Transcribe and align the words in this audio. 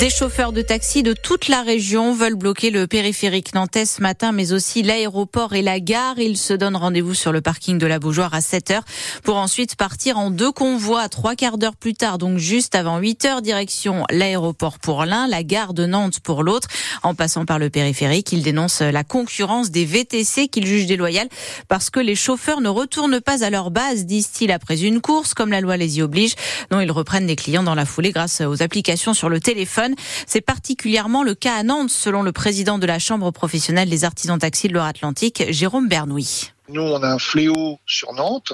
Des 0.00 0.08
chauffeurs 0.08 0.52
de 0.54 0.62
taxi 0.62 1.02
de 1.02 1.12
toute 1.12 1.48
la 1.48 1.60
région 1.60 2.14
veulent 2.14 2.34
bloquer 2.34 2.70
le 2.70 2.86
périphérique 2.86 3.54
nantais 3.54 3.84
ce 3.84 4.00
matin, 4.00 4.32
mais 4.32 4.54
aussi 4.54 4.82
l'aéroport 4.82 5.52
et 5.52 5.60
la 5.60 5.78
gare. 5.78 6.18
Ils 6.18 6.38
se 6.38 6.54
donnent 6.54 6.76
rendez-vous 6.76 7.12
sur 7.12 7.32
le 7.32 7.42
parking 7.42 7.76
de 7.76 7.86
la 7.86 7.98
Beaujoire 7.98 8.32
à 8.32 8.40
7 8.40 8.70
heures 8.70 8.84
pour 9.24 9.36
ensuite 9.36 9.76
partir 9.76 10.16
en 10.16 10.30
deux 10.30 10.52
convois 10.52 11.10
trois 11.10 11.34
quarts 11.34 11.58
d'heure 11.58 11.76
plus 11.76 11.92
tard, 11.92 12.16
donc 12.16 12.38
juste 12.38 12.74
avant 12.74 12.96
8 12.96 13.24
heures, 13.26 13.42
direction 13.42 14.06
l'aéroport 14.08 14.78
pour 14.78 15.04
l'un, 15.04 15.28
la 15.28 15.42
gare 15.42 15.74
de 15.74 15.84
Nantes 15.84 16.20
pour 16.20 16.44
l'autre. 16.44 16.68
En 17.02 17.14
passant 17.14 17.44
par 17.44 17.58
le 17.58 17.68
périphérique, 17.68 18.32
ils 18.32 18.42
dénoncent 18.42 18.80
la 18.80 19.04
concurrence 19.04 19.70
des 19.70 19.84
VTC 19.84 20.48
qu'ils 20.48 20.66
jugent 20.66 20.86
déloyale 20.86 21.28
parce 21.68 21.90
que 21.90 22.00
les 22.00 22.14
chauffeurs 22.14 22.62
ne 22.62 22.70
retournent 22.70 23.20
pas 23.20 23.44
à 23.44 23.50
leur 23.50 23.70
base, 23.70 24.06
disent-ils, 24.06 24.50
après 24.50 24.82
une 24.82 25.02
course, 25.02 25.34
comme 25.34 25.50
la 25.50 25.60
loi 25.60 25.76
les 25.76 25.98
y 25.98 26.02
oblige. 26.02 26.36
dont 26.70 26.80
ils 26.80 26.90
reprennent 26.90 27.26
des 27.26 27.36
clients 27.36 27.62
dans 27.62 27.74
la 27.74 27.84
foulée 27.84 28.12
grâce 28.12 28.40
aux 28.40 28.62
applications 28.62 29.12
sur 29.12 29.28
le 29.28 29.40
téléphone. 29.40 29.89
C'est 30.26 30.40
particulièrement 30.40 31.22
le 31.22 31.34
cas 31.34 31.54
à 31.54 31.62
Nantes, 31.62 31.90
selon 31.90 32.22
le 32.22 32.32
président 32.32 32.78
de 32.78 32.86
la 32.86 32.98
Chambre 32.98 33.30
professionnelle 33.30 33.90
des 33.90 34.04
artisans 34.04 34.38
taxis 34.38 34.68
de 34.68 34.74
Loire-Atlantique, 34.74 35.44
Jérôme 35.50 35.88
Bernoui. 35.88 36.52
Nous, 36.68 36.82
on 36.82 37.02
a 37.02 37.08
un 37.08 37.18
fléau 37.18 37.78
sur 37.86 38.12
Nantes, 38.12 38.52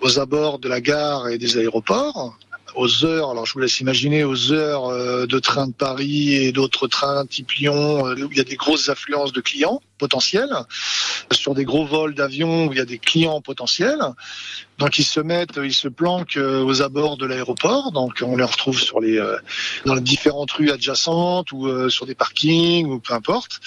aux 0.00 0.18
abords 0.18 0.58
de 0.58 0.68
la 0.68 0.80
gare 0.80 1.28
et 1.28 1.38
des 1.38 1.58
aéroports 1.58 2.36
aux 2.76 3.04
heures, 3.04 3.30
alors 3.30 3.46
je 3.46 3.54
vous 3.54 3.60
laisse 3.60 3.80
imaginer, 3.80 4.22
aux 4.22 4.52
heures 4.52 4.86
euh, 4.86 5.26
de 5.26 5.38
train 5.38 5.66
de 5.66 5.72
Paris 5.72 6.34
et 6.34 6.52
d'autres 6.52 6.86
trains 6.86 7.24
type 7.26 7.50
Lyon, 7.52 8.06
euh, 8.06 8.14
où 8.16 8.28
il 8.30 8.36
y 8.36 8.40
a 8.40 8.44
des 8.44 8.56
grosses 8.56 8.88
affluences 8.88 9.32
de 9.32 9.40
clients 9.40 9.80
potentiels, 9.98 10.54
sur 11.32 11.54
des 11.54 11.64
gros 11.64 11.86
vols 11.86 12.14
d'avions 12.14 12.66
où 12.66 12.72
il 12.72 12.78
y 12.78 12.80
a 12.80 12.84
des 12.84 12.98
clients 12.98 13.40
potentiels. 13.40 14.00
Donc 14.78 14.98
ils 14.98 15.04
se 15.04 15.20
mettent, 15.20 15.58
ils 15.62 15.72
se 15.72 15.88
planquent 15.88 16.36
euh, 16.36 16.62
aux 16.62 16.82
abords 16.82 17.16
de 17.16 17.26
l'aéroport. 17.26 17.92
Donc 17.92 18.22
on 18.22 18.36
les 18.36 18.44
retrouve 18.44 18.78
sur 18.78 19.00
les 19.00 19.22
dans 19.84 19.94
les 19.94 20.00
différentes 20.00 20.52
rues 20.52 20.70
adjacentes 20.70 21.52
ou 21.52 21.90
sur 21.90 22.06
des 22.06 22.14
parkings 22.14 22.86
ou 22.86 22.98
peu 22.98 23.14
importe. 23.14 23.60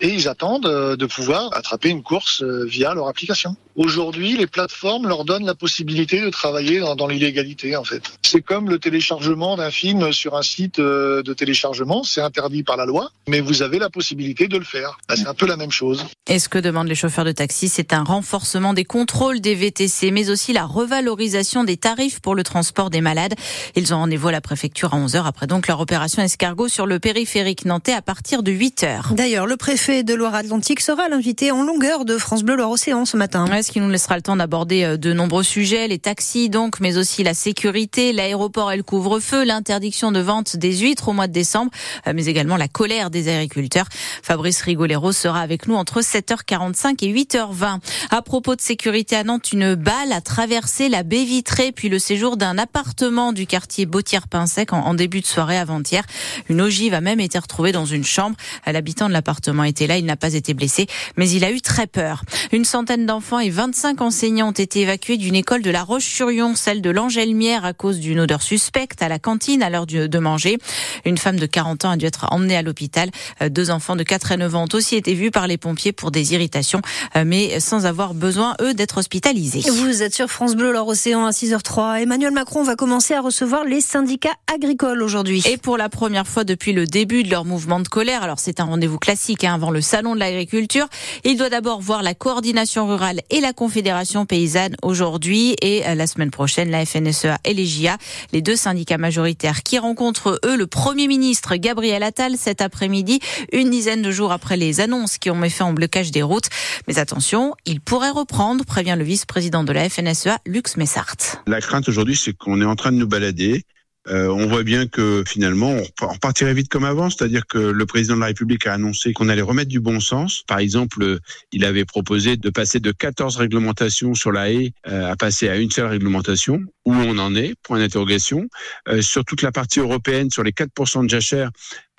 Et 0.00 0.08
ils 0.08 0.28
attendent 0.28 0.96
de 0.96 1.06
pouvoir 1.06 1.50
attraper 1.54 1.88
une 1.88 2.02
course 2.02 2.42
via 2.42 2.94
leur 2.94 3.08
application. 3.08 3.56
Aujourd'hui, 3.76 4.36
les 4.36 4.46
plateformes 4.46 5.08
leur 5.08 5.24
donnent 5.24 5.46
la 5.46 5.54
possibilité 5.54 6.20
de 6.20 6.30
travailler 6.30 6.78
dans, 6.78 6.94
dans 6.94 7.08
l'illégalité 7.08 7.76
en 7.76 7.82
fait. 7.82 8.02
C'est 8.22 8.40
comme 8.40 8.70
le 8.70 8.78
téléchargement 8.78 9.56
d'un 9.56 9.70
film 9.70 10.12
sur 10.12 10.36
un 10.36 10.42
site 10.42 10.78
euh, 10.78 11.22
de 11.22 11.34
téléchargement, 11.34 12.04
c'est 12.04 12.20
interdit 12.20 12.62
par 12.62 12.76
la 12.76 12.86
loi, 12.86 13.10
mais 13.28 13.40
vous 13.40 13.62
avez 13.62 13.78
la 13.78 13.90
possibilité 13.90 14.46
de 14.46 14.58
le 14.58 14.64
faire. 14.64 14.98
Bah, 15.08 15.16
c'est 15.16 15.26
un 15.26 15.34
peu 15.34 15.46
la 15.46 15.56
même 15.56 15.63
chose. 15.72 16.06
Et 16.28 16.38
ce 16.38 16.48
que 16.48 16.58
demandent 16.58 16.88
les 16.88 16.94
chauffeurs 16.94 17.24
de 17.24 17.32
taxi, 17.32 17.68
c'est 17.68 17.92
un 17.92 18.04
renforcement 18.04 18.74
des 18.74 18.84
contrôles 18.84 19.40
des 19.40 19.54
VTC, 19.54 20.10
mais 20.10 20.30
aussi 20.30 20.52
la 20.52 20.64
revalorisation 20.64 21.64
des 21.64 21.76
tarifs 21.76 22.20
pour 22.20 22.34
le 22.34 22.42
transport 22.42 22.90
des 22.90 23.00
malades. 23.00 23.34
Ils 23.74 23.92
ont 23.94 23.98
rendez-vous 23.98 24.28
à 24.28 24.32
la 24.32 24.40
préfecture 24.40 24.94
à 24.94 24.98
11h 24.98 25.24
après 25.24 25.46
donc 25.46 25.66
leur 25.66 25.80
opération 25.80 26.22
escargot 26.22 26.68
sur 26.68 26.86
le 26.86 26.98
périphérique 26.98 27.64
nantais 27.64 27.92
à 27.92 28.02
partir 28.02 28.42
de 28.42 28.52
8h. 28.52 29.14
D'ailleurs, 29.14 29.46
le 29.46 29.56
préfet 29.56 30.02
de 30.02 30.14
Loire-Atlantique 30.14 30.80
sera 30.80 31.08
l'invité 31.08 31.50
en 31.50 31.62
longueur 31.62 32.04
de 32.04 32.18
France 32.18 32.42
Bleu 32.42 32.56
Loire-Océan 32.56 33.04
ce 33.04 33.16
matin. 33.16 33.46
Ouais, 33.50 33.62
ce 33.62 33.72
qui 33.72 33.80
nous 33.80 33.90
laissera 33.90 34.16
le 34.16 34.22
temps 34.22 34.36
d'aborder 34.36 34.84
euh, 34.84 34.96
de 34.96 35.12
nombreux 35.12 35.42
sujets, 35.42 35.88
les 35.88 35.98
taxis 35.98 36.48
donc, 36.48 36.80
mais 36.80 36.98
aussi 36.98 37.22
la 37.22 37.34
sécurité, 37.34 38.12
l'aéroport 38.12 38.34
l'aéroport 38.34 38.72
et 38.72 38.76
le 38.76 38.82
couvre-feu, 38.82 39.44
l'interdiction 39.44 40.12
de 40.12 40.18
vente 40.18 40.56
des 40.56 40.78
huîtres 40.78 41.08
au 41.08 41.12
mois 41.12 41.28
de 41.28 41.32
décembre, 41.32 41.70
euh, 42.06 42.12
mais 42.14 42.26
également 42.26 42.56
la 42.56 42.68
colère 42.68 43.10
des 43.10 43.28
agriculteurs. 43.28 43.86
Fabrice 44.22 44.60
Rigolero 44.62 45.12
sera 45.12 45.40
avec 45.40 45.53
nous 45.66 45.74
entre 45.74 46.00
7h45 46.00 47.04
et 47.04 47.12
8h20. 47.12 47.78
À 48.10 48.22
propos 48.22 48.56
de 48.56 48.60
sécurité 48.60 49.16
à 49.16 49.24
Nantes, 49.24 49.52
une 49.52 49.74
balle 49.74 50.12
a 50.12 50.20
traversé 50.20 50.88
la 50.88 51.02
baie 51.02 51.24
vitrée 51.24 51.72
puis 51.72 51.88
le 51.88 51.98
séjour 51.98 52.36
d'un 52.36 52.58
appartement 52.58 53.32
du 53.32 53.46
quartier 53.46 53.86
Bautière-Pinsec 53.86 54.72
en, 54.72 54.94
début 54.94 55.20
de 55.20 55.26
soirée 55.26 55.58
avant-hier. 55.58 56.04
Une 56.48 56.60
ogive 56.60 56.94
a 56.94 57.00
même 57.00 57.20
été 57.20 57.38
retrouvée 57.38 57.72
dans 57.72 57.86
une 57.86 58.04
chambre. 58.04 58.36
L'habitant 58.66 59.08
de 59.08 59.12
l'appartement 59.12 59.64
était 59.64 59.86
là, 59.86 59.96
il 59.96 60.04
n'a 60.04 60.16
pas 60.16 60.34
été 60.34 60.54
blessé, 60.54 60.86
mais 61.16 61.28
il 61.30 61.44
a 61.44 61.50
eu 61.50 61.60
très 61.60 61.86
peur. 61.86 62.22
Une 62.52 62.64
centaine 62.64 63.06
d'enfants 63.06 63.38
et 63.38 63.50
25 63.50 64.00
enseignants 64.00 64.48
ont 64.48 64.52
été 64.52 64.80
évacués 64.80 65.16
d'une 65.16 65.34
école 65.34 65.62
de 65.62 65.70
La 65.70 65.82
Roche-sur-Yon, 65.82 66.54
celle 66.54 66.82
de 66.82 66.90
l'Angelmière, 66.90 67.64
à 67.64 67.72
cause 67.72 68.00
d'une 68.00 68.20
odeur 68.20 68.42
suspecte 68.42 69.02
à 69.02 69.08
la 69.08 69.18
cantine 69.18 69.62
à 69.62 69.70
l'heure 69.70 69.86
de 69.86 70.18
manger. 70.18 70.58
Une 71.04 71.18
femme 71.18 71.38
de 71.38 71.46
40 71.46 71.84
ans 71.84 71.90
a 71.90 71.96
dû 71.96 72.06
être 72.06 72.26
emmenée 72.30 72.56
à 72.56 72.62
l'hôpital. 72.62 73.10
Deux 73.48 73.70
enfants 73.70 73.96
de 73.96 74.02
4 74.02 74.32
et 74.32 74.36
9 74.36 74.54
ans 74.54 74.64
ont 74.64 74.74
aussi 74.76 74.96
été 74.96 75.14
vus 75.14 75.30
par 75.30 75.43
les 75.46 75.58
pompiers 75.58 75.92
pour 75.92 76.10
des 76.10 76.34
irritations, 76.34 76.80
euh, 77.16 77.24
mais 77.26 77.60
sans 77.60 77.86
avoir 77.86 78.14
besoin, 78.14 78.54
eux, 78.60 78.74
d'être 78.74 78.98
hospitalisés. 78.98 79.62
Vous 79.70 80.02
êtes 80.02 80.14
sur 80.14 80.28
France 80.28 80.54
Bleu, 80.54 80.72
l'Océan 80.72 81.26
à 81.26 81.30
6h03. 81.30 82.02
Emmanuel 82.02 82.32
Macron 82.32 82.62
va 82.62 82.76
commencer 82.76 83.14
à 83.14 83.20
recevoir 83.20 83.64
les 83.64 83.80
syndicats 83.80 84.34
agricoles 84.52 85.02
aujourd'hui. 85.02 85.42
Et 85.48 85.56
pour 85.56 85.76
la 85.76 85.88
première 85.88 86.26
fois 86.26 86.44
depuis 86.44 86.72
le 86.72 86.86
début 86.86 87.22
de 87.22 87.30
leur 87.30 87.44
mouvement 87.44 87.80
de 87.80 87.88
colère, 87.88 88.22
alors 88.22 88.38
c'est 88.38 88.60
un 88.60 88.64
rendez-vous 88.64 88.98
classique 88.98 89.44
hein, 89.44 89.54
avant 89.54 89.70
le 89.70 89.80
salon 89.80 90.14
de 90.14 90.20
l'agriculture, 90.20 90.86
il 91.24 91.36
doit 91.36 91.50
d'abord 91.50 91.80
voir 91.80 92.02
la 92.02 92.14
coordination 92.14 92.86
rurale 92.86 93.20
et 93.30 93.40
la 93.40 93.52
confédération 93.52 94.26
paysanne 94.26 94.76
aujourd'hui 94.82 95.56
et 95.62 95.86
euh, 95.86 95.94
la 95.94 96.06
semaine 96.06 96.30
prochaine 96.30 96.70
la 96.70 96.84
FNSEA 96.84 97.38
et 97.44 97.54
les 97.54 97.66
JA 97.66 97.96
les 98.32 98.42
deux 98.42 98.56
syndicats 98.56 98.98
majoritaires 98.98 99.62
qui 99.62 99.78
rencontrent 99.78 100.40
eux 100.44 100.56
le 100.56 100.66
Premier 100.66 101.08
ministre 101.08 101.56
Gabriel 101.56 102.02
Attal 102.02 102.36
cet 102.36 102.60
après-midi, 102.60 103.20
une 103.52 103.70
dizaine 103.70 104.02
de 104.02 104.10
jours 104.10 104.32
après 104.32 104.56
les 104.56 104.80
annonces 104.80 105.18
qui 105.18 105.30
ont 105.30 105.33
mis 105.34 105.50
fin 105.50 105.68
au 105.68 105.72
blocage 105.72 106.10
des 106.10 106.22
routes. 106.22 106.48
Mais 106.88 106.98
attention, 106.98 107.54
il 107.66 107.80
pourrait 107.80 108.10
reprendre, 108.10 108.64
prévient 108.64 108.96
le 108.98 109.04
vice-président 109.04 109.64
de 109.64 109.72
la 109.72 109.88
FNSEA, 109.88 110.38
Lux 110.46 110.76
Messart. 110.76 111.16
La 111.46 111.60
crainte 111.60 111.88
aujourd'hui, 111.88 112.16
c'est 112.16 112.32
qu'on 112.32 112.60
est 112.60 112.66
en 112.66 112.76
train 112.76 112.92
de 112.92 112.96
nous 112.96 113.08
balader 113.08 113.64
euh, 114.08 114.28
on 114.28 114.46
voit 114.46 114.64
bien 114.64 114.86
que 114.86 115.24
finalement, 115.26 115.74
on 116.02 116.06
repartirait 116.06 116.52
vite 116.52 116.68
comme 116.68 116.84
avant, 116.84 117.08
c'est-à-dire 117.08 117.46
que 117.46 117.58
le 117.58 117.86
président 117.86 118.16
de 118.16 118.20
la 118.20 118.26
République 118.26 118.66
a 118.66 118.74
annoncé 118.74 119.12
qu'on 119.12 119.28
allait 119.28 119.42
remettre 119.42 119.70
du 119.70 119.80
bon 119.80 120.00
sens. 120.00 120.42
Par 120.46 120.58
exemple, 120.58 121.18
il 121.52 121.64
avait 121.64 121.84
proposé 121.84 122.36
de 122.36 122.50
passer 122.50 122.80
de 122.80 122.92
14 122.92 123.36
réglementations 123.36 124.14
sur 124.14 124.30
la 124.30 124.52
haie 124.52 124.72
euh, 124.86 125.10
à 125.10 125.16
passer 125.16 125.48
à 125.48 125.56
une 125.56 125.70
seule 125.70 125.86
réglementation. 125.86 126.60
Où 126.84 126.92
on 126.92 127.16
en 127.16 127.34
est? 127.34 127.54
Point 127.62 127.78
d'interrogation. 127.78 128.46
Euh, 128.88 129.00
sur 129.00 129.24
toute 129.24 129.40
la 129.40 129.52
partie 129.52 129.80
européenne, 129.80 130.30
sur 130.30 130.42
les 130.42 130.52
4% 130.52 131.04
de 131.04 131.08
jachère, 131.08 131.50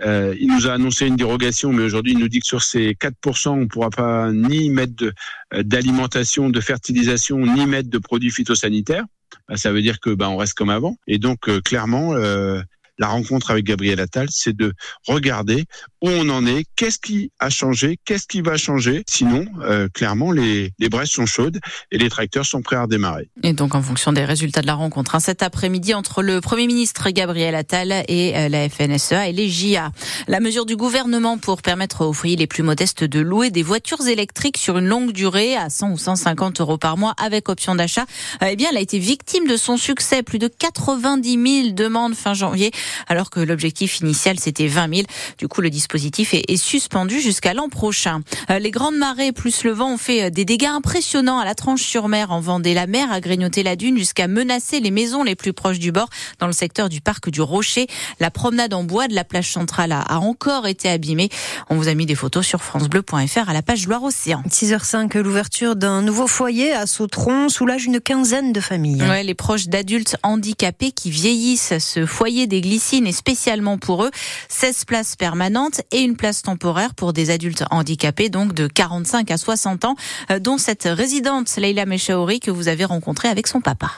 il 0.03 0.53
nous 0.53 0.67
a 0.67 0.73
annoncé 0.73 1.07
une 1.07 1.15
dérogation, 1.15 1.71
mais 1.71 1.83
aujourd'hui, 1.83 2.11
il 2.11 2.19
nous 2.19 2.27
dit 2.27 2.41
que 2.41 2.45
sur 2.45 2.61
ces 2.61 2.95
4%, 2.95 3.49
on 3.49 3.55
ne 3.61 3.65
pourra 3.65 3.89
pas 3.89 4.31
ni 4.33 4.69
mettre 4.69 5.05
d'alimentation, 5.53 6.49
de 6.49 6.59
fertilisation, 6.59 7.37
ni 7.39 7.65
mettre 7.65 7.89
de 7.89 7.97
produits 7.97 8.29
phytosanitaires. 8.29 9.05
Bah, 9.47 9.57
ça 9.57 9.71
veut 9.71 9.81
dire 9.81 9.99
que 9.99 10.09
bah, 10.11 10.29
on 10.29 10.37
reste 10.37 10.53
comme 10.53 10.69
avant. 10.69 10.97
Et 11.07 11.17
donc 11.17 11.49
euh, 11.49 11.61
clairement, 11.61 12.13
euh, 12.13 12.61
la 12.97 13.07
rencontre 13.07 13.51
avec 13.51 13.65
Gabriel 13.65 13.99
Attal, 13.99 14.27
c'est 14.29 14.55
de 14.55 14.73
regarder 15.07 15.65
où 16.05 16.09
on 16.09 16.29
en 16.29 16.45
est, 16.45 16.65
qu'est-ce 16.75 16.99
qui 16.99 17.31
a 17.39 17.49
changé, 17.49 17.97
qu'est-ce 18.05 18.27
qui 18.27 18.41
va 18.41 18.57
changer. 18.57 19.03
Sinon, 19.07 19.45
euh, 19.63 19.87
clairement, 19.91 20.31
les, 20.31 20.71
les 20.77 20.87
braises 20.87 21.09
sont 21.09 21.25
chaudes 21.25 21.59
et 21.91 21.97
les 21.97 22.09
tracteurs 22.09 22.45
sont 22.45 22.61
prêts 22.61 22.75
à 22.75 22.83
redémarrer. 22.83 23.27
Et 23.41 23.53
donc, 23.53 23.73
en 23.73 23.81
fonction 23.81 24.13
des 24.13 24.23
résultats 24.23 24.61
de 24.61 24.67
la 24.67 24.75
rencontre, 24.75 25.15
hein, 25.15 25.19
cet 25.19 25.41
après-midi, 25.41 25.95
entre 25.95 26.21
le 26.21 26.41
Premier 26.41 26.67
ministre 26.67 27.09
Gabriel 27.09 27.55
Attal 27.55 28.03
et 28.07 28.37
euh, 28.37 28.49
la 28.49 28.69
FNSEA 28.69 29.29
et 29.29 29.31
les 29.33 29.49
JA. 29.49 29.91
La 30.27 30.39
mesure 30.39 30.67
du 30.67 30.75
gouvernement 30.75 31.39
pour 31.39 31.63
permettre 31.63 32.05
aux 32.05 32.13
foyers 32.13 32.35
les 32.35 32.45
plus 32.45 32.61
modestes 32.61 33.03
de 33.03 33.19
louer 33.19 33.49
des 33.49 33.63
voitures 33.63 34.05
électriques 34.07 34.57
sur 34.57 34.77
une 34.77 34.85
longue 34.85 35.11
durée 35.11 35.57
à 35.57 35.71
100 35.71 35.91
ou 35.91 35.97
150 35.97 36.61
euros 36.61 36.77
par 36.77 36.97
mois 36.97 37.15
avec 37.17 37.49
option 37.49 37.73
d'achat, 37.73 38.05
euh, 38.43 38.49
eh 38.51 38.55
bien, 38.55 38.67
elle 38.69 38.77
a 38.77 38.81
été 38.81 38.99
victime 38.99 39.47
de 39.47 39.57
son 39.57 39.75
succès. 39.75 40.21
Plus 40.21 40.37
de 40.37 40.49
90 40.49 41.63
000 41.63 41.73
demandes 41.73 42.13
fin 42.13 42.35
janvier 42.35 42.69
alors 43.07 43.31
que 43.31 43.39
l'objectif 43.39 44.01
initial 44.01 44.39
c'était 44.39 44.67
20 44.67 44.93
000. 44.97 45.07
Du 45.39 45.47
coup, 45.47 45.61
le 45.61 45.71
dispositif 45.71 45.94
est, 45.95 46.57
suspendu 46.57 47.19
jusqu'à 47.19 47.53
l'an 47.53 47.69
prochain. 47.69 48.21
Euh, 48.49 48.59
les 48.59 48.71
grandes 48.71 48.95
marées 48.95 49.31
plus 49.31 49.63
le 49.63 49.71
vent 49.71 49.93
ont 49.93 49.97
fait 49.97 50.25
euh, 50.25 50.29
des 50.29 50.45
dégâts 50.45 50.65
impressionnants 50.65 51.39
à 51.39 51.45
la 51.45 51.55
Tranche-sur-Mer 51.55 52.31
en 52.31 52.39
Vendée. 52.39 52.73
La 52.73 52.87
mer 52.87 53.11
a 53.11 53.19
grignoté 53.19 53.63
la 53.63 53.75
dune 53.75 53.97
jusqu'à 53.97 54.27
menacer 54.27 54.79
les 54.79 54.91
maisons 54.91 55.23
les 55.23 55.35
plus 55.35 55.53
proches 55.53 55.79
du 55.79 55.91
bord 55.91 56.09
dans 56.39 56.47
le 56.47 56.53
secteur 56.53 56.89
du 56.89 57.01
parc 57.01 57.29
du 57.29 57.41
Rocher. 57.41 57.87
La 58.19 58.31
promenade 58.31 58.73
en 58.73 58.83
bois 58.83 59.07
de 59.07 59.15
la 59.15 59.23
plage 59.23 59.51
centrale 59.51 59.91
a, 59.91 60.19
encore 60.19 60.67
été 60.67 60.89
abîmée. 60.89 61.29
On 61.69 61.75
vous 61.75 61.87
a 61.87 61.93
mis 61.93 62.05
des 62.05 62.15
photos 62.15 62.45
sur 62.45 62.61
francebleu.fr 62.61 63.49
à 63.49 63.53
la 63.53 63.61
page 63.61 63.87
Loire-Océan. 63.87 64.43
6h05, 64.49 65.17
l'ouverture 65.17 65.75
d'un 65.75 66.01
nouveau 66.01 66.27
foyer 66.27 66.73
à 66.73 66.85
Sautron 66.85 67.49
soulage 67.49 67.85
une 67.85 67.99
quinzaine 67.99 68.53
de 68.53 68.59
familles. 68.59 69.01
Ouais, 69.01 69.23
les 69.23 69.33
proches 69.33 69.67
d'adultes 69.67 70.17
handicapés 70.23 70.91
qui 70.91 71.09
vieillissent. 71.09 71.77
Ce 71.79 72.05
foyer 72.05 72.47
des 72.47 72.61
est 72.75 73.11
spécialement 73.11 73.77
pour 73.77 74.03
eux 74.03 74.11
16 74.49 74.85
places 74.85 75.15
permanentes 75.15 75.81
et 75.91 76.01
une 76.01 76.15
place 76.15 76.41
temporaire 76.41 76.93
pour 76.93 77.13
des 77.13 77.29
adultes 77.29 77.63
handicapés, 77.71 78.29
donc 78.29 78.53
de 78.53 78.67
45 78.67 79.31
à 79.31 79.37
60 79.37 79.85
ans, 79.85 79.95
euh, 80.31 80.39
dont 80.39 80.57
cette 80.57 80.83
résidente 80.85 81.55
Leila 81.57 81.85
Mechaouri 81.85 82.39
que 82.39 82.51
vous 82.51 82.67
avez 82.67 82.85
rencontrée 82.85 83.27
avec 83.27 83.47
son 83.47 83.61
papa. 83.61 83.91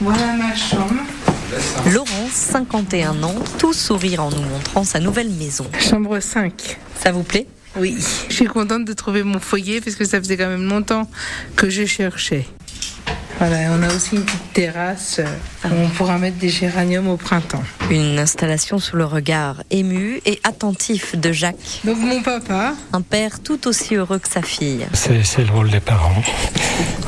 Voilà 0.00 0.34
ma 0.34 0.54
chambre. 0.54 0.94
Laurence, 1.92 2.32
51 2.32 3.22
ans, 3.22 3.34
tout 3.58 3.74
sourire 3.74 4.24
en 4.24 4.30
nous 4.30 4.42
montrant 4.42 4.84
sa 4.84 5.00
nouvelle 5.00 5.28
maison. 5.28 5.66
Chambre 5.78 6.18
5. 6.18 6.78
Ça 6.98 7.12
vous 7.12 7.22
plaît? 7.22 7.46
Oui. 7.76 7.96
Je 8.28 8.34
suis 8.34 8.46
contente 8.46 8.84
de 8.84 8.92
trouver 8.92 9.22
mon 9.22 9.38
foyer 9.38 9.80
parce 9.80 9.96
que 9.96 10.04
ça 10.04 10.18
faisait 10.18 10.36
quand 10.36 10.48
même 10.48 10.68
longtemps 10.68 11.08
que 11.56 11.68
je 11.68 11.84
cherchais. 11.84 12.46
Voilà, 13.38 13.72
on 13.72 13.82
a 13.82 13.94
aussi 13.94 14.16
une 14.16 14.24
petite 14.24 14.52
terrasse 14.52 15.20
où 15.61 15.61
on 15.70 15.88
pourra 15.88 16.18
mettre 16.18 16.38
des 16.38 16.48
géraniums 16.48 17.08
au 17.08 17.16
printemps. 17.16 17.62
Une 17.90 18.18
installation 18.18 18.78
sous 18.78 18.96
le 18.96 19.04
regard 19.04 19.62
ému 19.70 20.20
et 20.26 20.40
attentif 20.44 21.16
de 21.16 21.32
Jacques. 21.32 21.80
Donc 21.84 21.98
mon 21.98 22.22
papa. 22.22 22.74
Un 22.92 23.02
père 23.02 23.40
tout 23.40 23.68
aussi 23.68 23.94
heureux 23.94 24.18
que 24.18 24.28
sa 24.28 24.42
fille. 24.42 24.86
C'est 24.92 25.44
le 25.44 25.52
rôle 25.52 25.70
des 25.70 25.80
parents. 25.80 26.22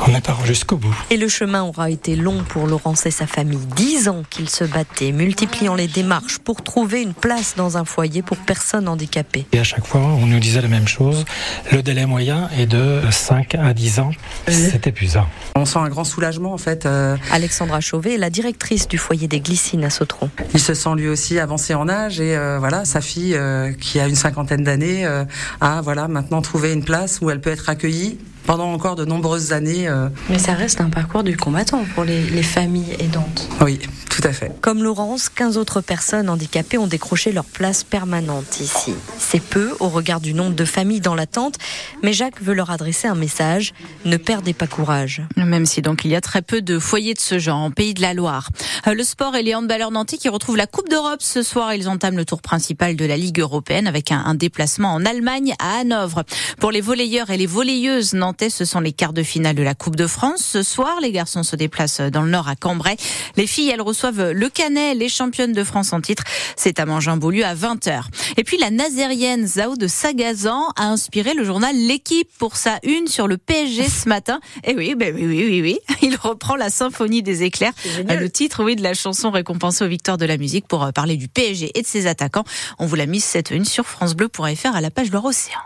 On 0.07 0.13
est 0.15 0.21
parents 0.21 0.45
jusqu'au 0.45 0.77
bout. 0.77 0.95
Et 1.09 1.17
le 1.17 1.27
chemin 1.27 1.63
aura 1.63 1.89
été 1.89 2.15
long 2.15 2.43
pour 2.47 2.67
Laurence 2.67 3.05
et 3.05 3.11
sa 3.11 3.27
famille. 3.27 3.59
Dix 3.75 4.07
ans 4.07 4.23
qu'ils 4.29 4.49
se 4.49 4.63
battaient, 4.63 5.11
multipliant 5.11 5.75
les 5.75 5.87
démarches 5.87 6.39
pour 6.39 6.61
trouver 6.61 7.01
une 7.01 7.13
place 7.13 7.55
dans 7.55 7.77
un 7.77 7.85
foyer 7.85 8.21
pour 8.21 8.37
personnes 8.37 8.87
handicapées. 8.87 9.45
Et 9.51 9.59
à 9.59 9.63
chaque 9.63 9.85
fois, 9.85 10.01
on 10.01 10.25
nous 10.25 10.39
disait 10.39 10.61
la 10.61 10.67
même 10.67 10.87
chose. 10.87 11.25
Le 11.71 11.81
délai 11.83 12.05
moyen 12.05 12.49
est 12.57 12.67
de 12.67 13.01
5 13.09 13.55
à 13.55 13.73
10 13.73 13.99
ans. 13.99 14.11
C'est 14.47 14.87
épuisant. 14.87 15.27
On 15.55 15.65
sent 15.65 15.79
un 15.79 15.89
grand 15.89 16.03
soulagement 16.03 16.53
en 16.53 16.57
fait. 16.57 16.85
Euh, 16.85 17.17
Alexandra 17.31 17.81
Chauvet 17.81 18.15
est 18.15 18.17
la 18.17 18.29
directrice 18.29 18.44
du 18.89 18.97
foyer 18.97 19.27
des 19.27 19.39
glycines 19.39 19.83
à 19.83 19.89
Sautron. 19.89 20.29
Il 20.53 20.59
se 20.59 20.73
sent 20.73 20.89
lui 20.95 21.07
aussi 21.07 21.39
avancé 21.39 21.73
en 21.73 21.89
âge 21.89 22.19
et 22.19 22.35
euh, 22.35 22.57
voilà, 22.59 22.85
sa 22.85 23.01
fille 23.01 23.35
euh, 23.35 23.71
qui 23.73 23.99
a 23.99 24.07
une 24.07 24.15
cinquantaine 24.15 24.63
d'années 24.63 25.05
euh, 25.05 25.23
a 25.61 25.81
voilà 25.81 26.07
maintenant 26.07 26.41
trouvé 26.41 26.73
une 26.73 26.83
place 26.83 27.19
où 27.21 27.29
elle 27.29 27.41
peut 27.41 27.49
être 27.49 27.69
accueillie 27.69 28.17
pendant 28.45 28.71
encore 28.71 28.95
de 28.95 29.05
nombreuses 29.05 29.53
années. 29.53 29.87
euh, 29.87 30.09
Mais 30.29 30.39
ça 30.39 30.53
reste 30.53 30.81
un 30.81 30.89
parcours 30.89 31.23
du 31.23 31.35
combattant 31.37 31.83
pour 31.95 32.03
les, 32.03 32.21
les 32.29 32.43
familles 32.43 32.95
aidantes. 32.99 33.47
oui, 33.61 33.79
tout 34.09 34.21
à 34.23 34.31
fait. 34.31 34.51
Comme 34.61 34.81
Laurence, 34.81 35.27
15 35.29 35.57
autres 35.57 35.81
personnes 35.81 36.29
handicapées 36.29 36.77
ont 36.77 36.87
décroché 36.87 37.31
leur 37.33 37.43
place 37.45 37.83
permanente 37.83 38.59
ici. 38.61 38.93
C'est 39.19 39.41
peu 39.41 39.71
au 39.81 39.89
regard 39.89 40.21
du 40.21 40.33
nombre 40.33 40.55
de 40.55 40.63
familles 40.65 41.01
dans 41.01 41.15
l'attente, 41.15 41.55
mais 42.01 42.13
Jacques 42.13 42.41
veut 42.41 42.53
leur 42.53 42.69
adresser 42.71 43.07
un 43.09 43.15
message. 43.15 43.73
Ne 44.05 44.15
perdez 44.17 44.53
pas 44.53 44.67
courage. 44.67 45.21
Même 45.35 45.65
si 45.65 45.81
donc 45.81 46.05
il 46.05 46.11
y 46.11 46.15
a 46.15 46.21
très 46.21 46.41
peu 46.41 46.61
de 46.61 46.79
foyers 46.79 47.13
de 47.13 47.19
ce 47.19 47.39
genre 47.39 47.57
en 47.59 47.71
Pays 47.71 47.93
de 47.93 48.01
la 48.01 48.13
Loire. 48.13 48.49
Euh, 48.87 48.93
Le 48.93 49.03
sport 49.03 49.35
et 49.35 49.43
les 49.43 49.53
handballeurs 49.53 49.91
nantis 49.91 50.17
qui 50.17 50.29
retrouvent 50.29 50.55
la 50.57 50.67
Coupe 50.67 50.87
d'Europe 50.89 51.21
ce 51.21 51.43
soir. 51.43 51.73
Ils 51.73 51.89
entament 51.89 52.15
le 52.17 52.25
tour 52.25 52.41
principal 52.41 52.95
de 52.95 53.05
la 53.05 53.17
Ligue 53.17 53.39
européenne 53.41 53.87
avec 53.87 54.11
un, 54.13 54.23
un 54.25 54.35
déplacement 54.35 54.93
en 54.93 55.05
Allemagne 55.05 55.55
à 55.59 55.79
Hanovre. 55.79 56.23
Pour 56.59 56.71
les 56.71 56.81
volleyeurs 56.81 57.29
et 57.31 57.37
les 57.37 57.47
volleyeuses 57.47 58.13
nantais, 58.35 58.49
ce 58.49 58.65
sont 58.65 58.81
les 58.81 58.91
quarts 58.91 59.13
de 59.13 59.23
finale 59.23 59.55
de 59.55 59.63
la 59.63 59.75
Coupe 59.75 59.95
de 59.95 60.07
France. 60.07 60.41
Ce 60.41 60.61
soir, 60.61 60.99
les 61.01 61.11
garçons 61.11 61.43
se 61.43 61.55
déplacent 61.55 62.01
dans 62.01 62.21
le 62.21 62.29
nord 62.29 62.49
à 62.49 62.55
Cambrai. 62.55 62.97
Les 63.37 63.47
filles, 63.47 63.69
elles 63.69 63.81
reçoivent 63.81 64.31
le 64.31 64.49
Canet, 64.49 64.97
les 64.97 65.07
championnes 65.07 65.53
de 65.53 65.63
France 65.63 65.93
en 65.93 66.01
titre. 66.01 66.23
C'est 66.57 66.79
à 66.79 66.85
Mangin-Beaulieu 66.85 67.45
à 67.45 67.55
20h. 67.55 68.03
Et 68.35 68.43
puis 68.43 68.57
la 68.57 68.71
nazérienne 68.71 69.47
Zao 69.47 69.77
de 69.77 69.87
Sagazan 69.87 70.69
a 70.75 70.87
inspiré 70.87 71.33
le 71.33 71.45
journal 71.45 71.75
L'équipe 71.75 72.27
pour 72.37 72.57
sa 72.57 72.79
une 72.83 73.07
sur 73.07 73.27
le 73.27 73.37
PSG 73.37 73.87
ce 73.87 74.09
matin. 74.09 74.39
Et 74.65 74.75
oui, 74.75 74.95
ben 74.95 75.15
oui, 75.15 75.25
oui, 75.25 75.45
oui, 75.47 75.61
oui. 75.61 75.79
Il 76.01 76.17
reprend 76.17 76.55
la 76.55 76.69
symphonie 76.69 77.23
des 77.23 77.43
éclairs, 77.43 77.73
le 78.07 78.27
titre, 78.27 78.63
oui, 78.63 78.75
de 78.75 78.83
la 78.83 78.93
chanson 78.93 79.31
récompensée 79.31 79.85
aux 79.85 79.89
victoires 79.89 80.17
de 80.17 80.25
la 80.25 80.37
musique 80.37 80.67
pour 80.67 80.83
euh, 80.83 80.91
parler 80.91 81.15
du 81.15 81.27
PSG 81.27 81.71
et 81.73 81.81
de 81.81 81.87
ses 81.87 82.07
attaquants. 82.07 82.43
On 82.79 82.85
vous 82.85 82.95
l'a 82.95 83.05
mis 83.05 83.21
cette 83.21 83.51
une 83.51 83.65
sur 83.65 83.85
francebleu.fr 83.85 84.75
à 84.75 84.81
la 84.81 84.91
page 84.91 85.11
Loire 85.11 85.25
Océan. 85.25 85.59